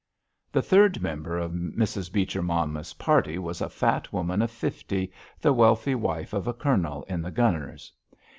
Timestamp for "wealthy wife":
5.53-6.33